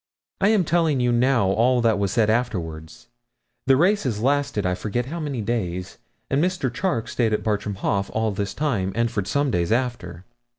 [0.39, 3.07] I am telling you now all that was said afterwards.
[3.67, 6.73] The races lasted I forget how many days, and Mr.
[6.73, 10.25] Charke stayed at Bartram Haugh all this time and for some days after.